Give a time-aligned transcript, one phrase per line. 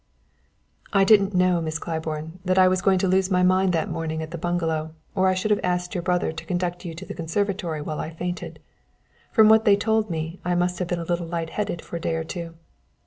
[0.93, 4.23] "I didn't know, Miss Claiborne, that I was going to lose my mind that morning
[4.23, 7.13] at the bungalow or I should have asked your brother to conduct you to the
[7.13, 8.59] conservatory while I fainted.
[9.31, 12.01] From what they told me I must have been a little light headed for a
[12.01, 12.55] day or two.